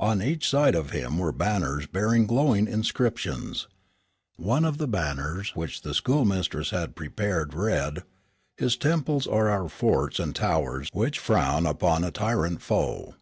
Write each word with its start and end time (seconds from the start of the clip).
On 0.00 0.20
each 0.20 0.48
side 0.48 0.74
of 0.74 0.90
him 0.90 1.16
were 1.16 1.30
banners 1.30 1.86
bearing 1.86 2.26
glowing 2.26 2.66
inscriptions. 2.66 3.68
One 4.34 4.64
of 4.64 4.78
the 4.78 4.88
banners 4.88 5.54
which 5.54 5.82
the 5.82 5.94
schoolmistress 5.94 6.70
had 6.70 6.96
prepared 6.96 7.54
read: 7.54 8.02
"His 8.56 8.76
temples 8.76 9.28
are 9.28 9.48
our 9.48 9.68
forts 9.68 10.18
and 10.18 10.34
towers 10.34 10.88
which 10.92 11.20
frown 11.20 11.66
upon 11.66 12.02
a 12.02 12.10
tyrant 12.10 12.62
foe." 12.62 13.14